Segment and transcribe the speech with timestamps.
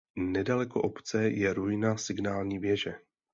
[0.19, 2.93] Nedaleko obce je ruina signální věže.